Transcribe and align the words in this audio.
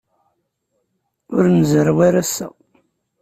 Ur 1.35 1.43
nzerrew 1.59 1.99
ara 2.07 2.19
ass-a. 2.23 2.47